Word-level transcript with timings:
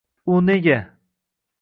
U 0.35 0.39
nega 0.47 0.79